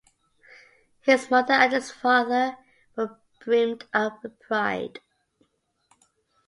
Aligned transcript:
His 1.01 1.29
mother 1.29 1.53
and 1.53 1.71
his 1.71 1.91
father 1.91 2.57
were 2.95 3.19
brimmed 3.41 3.85
up 3.93 4.23
with 4.23 4.39
pride. 4.39 4.99